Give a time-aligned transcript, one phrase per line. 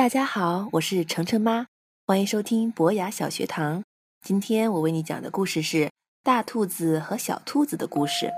[0.00, 1.66] 大家好，我是程程妈，
[2.06, 3.82] 欢迎收听博雅小学堂。
[4.22, 5.90] 今天我为你讲的故事是
[6.24, 8.30] 大兔子和小兔子的故事。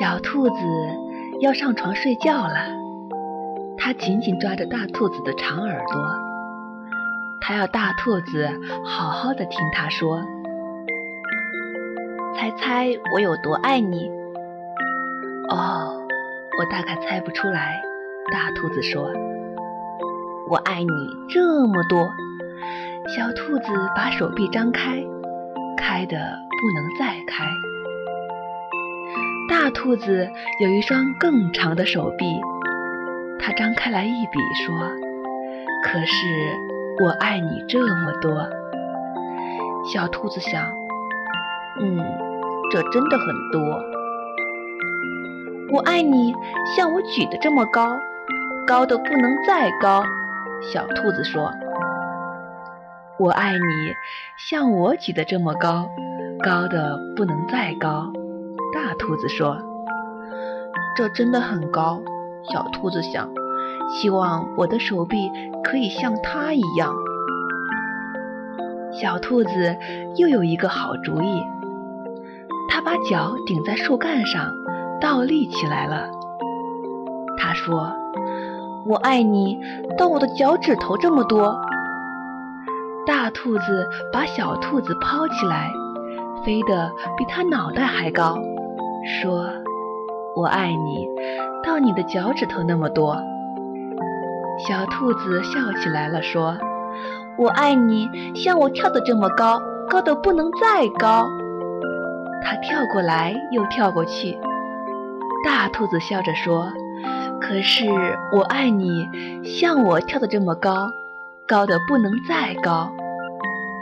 [0.00, 0.56] 小兔子
[1.40, 2.66] 要上床睡觉了，
[3.78, 6.02] 它紧紧抓着大兔子的长耳朵，
[7.40, 8.50] 它要大兔子
[8.84, 10.20] 好好的听它说。
[12.34, 14.10] 猜猜我有多爱你？
[15.48, 16.02] 哦，
[16.58, 17.80] 我大概猜不出来。
[18.32, 19.12] 大兔子说
[20.50, 20.88] ：“我爱你
[21.28, 22.08] 这么多。”
[23.14, 23.64] 小兔子
[23.94, 25.02] 把手臂张开，
[25.76, 27.44] 开的不能再开。
[29.48, 30.28] 大兔子
[30.60, 32.26] 有一双更长的手臂，
[33.38, 34.74] 它张开来一比说
[35.84, 36.26] ：“可是
[37.04, 38.48] 我爱你这么多。”
[39.92, 40.62] 小兔子想
[41.80, 41.98] ：“嗯。”
[42.72, 43.80] 这真的很多。
[45.72, 46.32] 我爱你，
[46.76, 47.98] 像我举的这么高，
[48.68, 50.04] 高的不能再高。
[50.72, 51.52] 小兔子说
[53.18, 53.58] ：“我爱你，
[54.48, 55.90] 像我举的这么高，
[56.40, 58.12] 高的不能再高。”
[58.72, 59.58] 大兔子说
[60.96, 62.00] ：“这真的很高。”
[62.52, 63.28] 小兔子想
[63.90, 65.30] ：“希望我的手臂
[65.64, 66.94] 可以像它一样。”
[68.94, 69.76] 小兔子
[70.16, 71.42] 又有一个好主意。
[72.68, 74.52] 它把脚顶在树干上，
[75.00, 76.08] 倒立起来了。
[77.38, 77.92] 他说
[78.86, 79.58] ：“我爱你，
[79.96, 81.58] 到我的脚趾头这么多。”
[83.06, 85.70] 大兔子把小兔子抛起来，
[86.44, 88.36] 飞得比它脑袋还高，
[89.20, 89.46] 说
[90.34, 91.08] ：“我爱你，
[91.62, 93.16] 到你的脚趾头那么多。”
[94.66, 96.56] 小兔子笑起来了，说
[97.38, 101.28] ：“我爱你，像我跳的这么高，高的不能再高。”
[102.42, 104.38] 它跳过来又跳过去，
[105.44, 106.72] 大兔子笑着说
[107.40, 107.84] ：“可是
[108.32, 109.08] 我爱你，
[109.44, 110.90] 像我跳的这么高，
[111.46, 112.92] 高的不能再高。”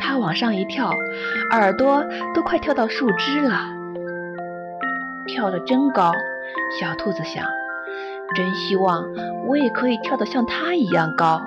[0.01, 0.91] 它往上一跳，
[1.53, 2.05] 耳朵
[2.35, 3.61] 都快跳到树枝了。
[5.27, 6.13] 跳得真高，
[6.79, 7.47] 小兔子想，
[8.35, 9.07] 真希望
[9.47, 11.41] 我也可以跳得像它一样高。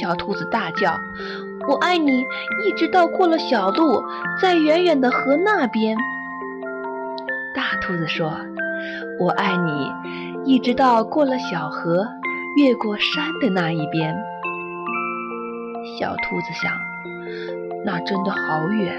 [0.00, 0.98] 小兔子大叫。
[1.68, 2.20] 我爱你，
[2.64, 4.02] 一直到过了小路，
[4.40, 5.94] 在远远的河那边。
[7.54, 8.32] 大兔子说
[9.20, 9.92] ：“我爱你，
[10.44, 12.06] 一直到过了小河，
[12.56, 14.16] 越过山的那一边。”
[15.98, 16.72] 小兔子想
[17.84, 18.94] ：“那真的好远。”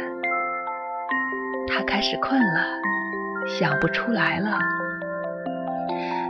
[1.67, 2.65] 它开始困了，
[3.59, 4.57] 想不出来了。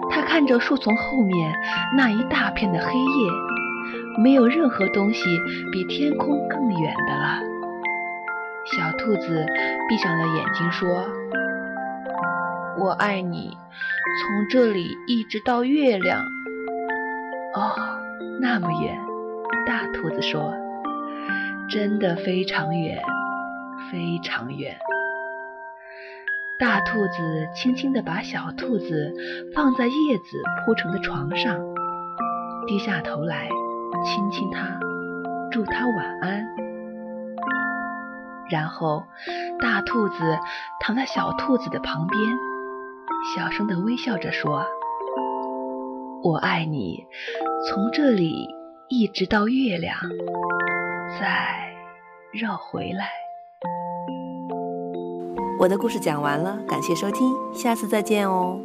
[0.10, 1.54] 它看着树丛后面
[1.96, 3.32] 那一大片的黑夜。
[4.18, 5.24] 没有任何东西
[5.72, 7.40] 比天空更远的了。
[8.66, 9.46] 小兔子
[9.88, 11.06] 闭上了眼睛，说
[12.80, 13.58] ：“我爱你，
[14.22, 16.22] 从这里一直到月亮。”
[17.56, 17.76] 哦，
[18.40, 18.98] 那么远。
[19.68, 20.54] 大兔子说
[21.70, 23.02] ：“真的非常远，
[23.92, 24.78] 非常远。”
[26.60, 29.14] 大兔子轻轻地把小兔子
[29.56, 31.60] 放在叶子铺成的床上，
[32.68, 33.50] 低下头来。
[34.06, 34.80] 亲亲它，
[35.52, 36.46] 祝它晚安。
[38.50, 39.04] 然后，
[39.60, 40.40] 大兔子
[40.80, 42.22] 躺在小兔子的旁边，
[43.24, 44.66] 小声的微笑着说
[46.24, 47.06] ：“我爱你，
[47.68, 48.48] 从这里
[48.88, 49.96] 一直到月亮，
[51.20, 51.74] 再
[52.32, 53.10] 绕回来。”
[55.60, 58.60] 我的故事讲完了，感谢收听，下次再见哦。